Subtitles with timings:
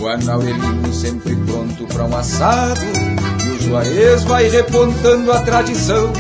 [0.07, 2.83] Anaurelino sempre pronto para um assado
[3.43, 6.13] E o Juarez vai repontando a tradição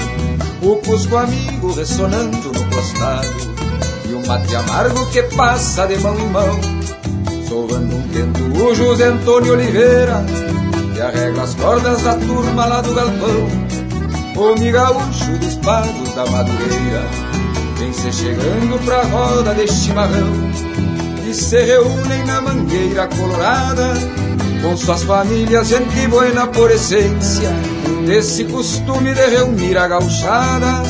[0.62, 3.28] O Cusco amigo ressonando no costado
[4.08, 6.85] E o mate amargo que passa de mão em mão
[7.56, 10.22] Sovando um o José Antônio Oliveira
[10.92, 13.48] Que arregla as cordas da turma lá do galpão.
[14.36, 17.02] O migaúcho dos pagos da madureira
[17.78, 20.50] Vem se chegando pra roda de chimarrão
[21.28, 23.94] e se reúnem na mangueira colorada
[24.62, 27.50] com suas famílias, gente buena por essência,
[28.06, 30.82] desse costume de reunir a gauchada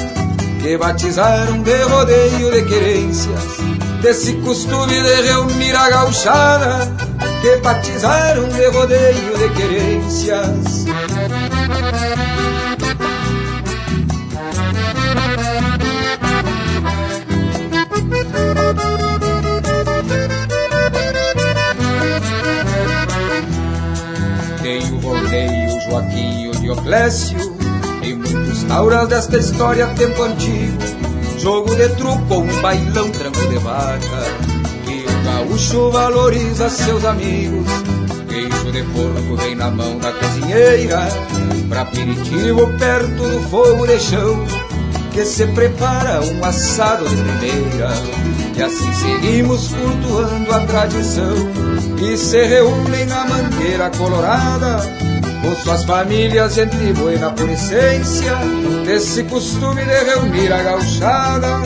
[0.60, 3.56] que batizaram de rodeio de querências,
[4.06, 6.78] desse costume de reunir a gauchada
[7.42, 10.86] que batizaram de rodeio de querências.
[25.74, 27.38] o Joaquim e o Dioclésio
[28.02, 31.05] E muitos tauras desta história tempo antigo
[31.46, 34.00] Jogo de truco um bailão tranco de vaca.
[34.84, 37.68] Que o gaúcho valoriza seus amigos.
[38.28, 41.06] Queijo de porco vem na mão da cozinheira.
[41.68, 44.44] Pra aperitivo perto do fogo de chão.
[45.12, 47.90] Que se prepara um assado de primeira.
[48.56, 51.36] E assim seguimos cultuando a tradição.
[52.02, 55.05] E se reúnem na mangueira colorada
[55.46, 58.34] com suas famílias, gente buena por essência,
[58.84, 61.60] desse costume de reunir a gauchada,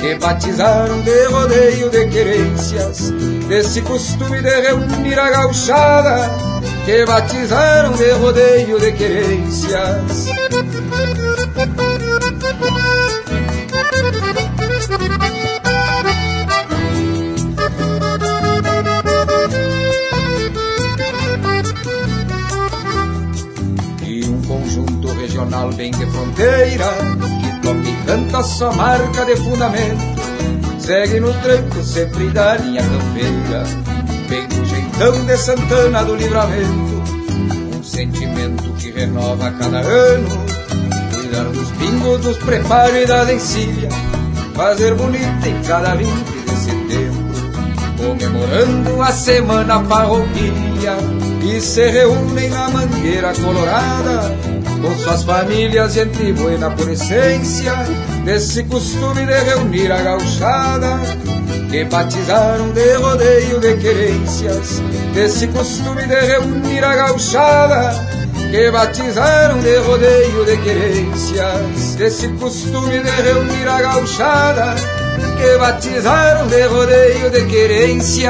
[0.00, 3.10] que batizaram de rodeio de querências,
[3.48, 6.30] desse costume de reunir a gauchada,
[6.84, 10.26] que batizaram de rodeio de querências.
[25.90, 26.86] De fronteira,
[27.40, 30.16] que toca e canta sua marca de fundamento.
[30.78, 33.62] Segue no tranco sempre da linha campeira,
[34.28, 37.02] bem do jeitão de Santana do Livramento.
[37.76, 40.28] Um sentimento que renova cada ano,
[41.14, 43.88] cuidar dos pingos, dos preparos e da encilha,
[44.54, 47.34] fazer bonita em cada 20 de setembro,
[47.96, 50.96] comemorando a semana farroupilha,
[51.42, 54.36] e se reúnem na mangueira colorada
[54.80, 57.72] com suas famílias, gente buena por essência,
[58.24, 60.98] desse costume de reunir a gauchada,
[61.70, 64.80] que batizaram de rodeio de querências,
[65.14, 67.92] desse costume de reunir a gauchada,
[68.50, 74.74] que batizaram de rodeio de querências, desse costume de reunir a gauchada,
[75.36, 78.26] que batizaram de rodeio de querências.